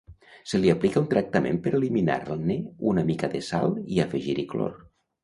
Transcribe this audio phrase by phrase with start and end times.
[0.51, 2.55] Se li aplica un tractament per eliminar-ne
[2.93, 4.75] una mica de sal i afegir-hi clor.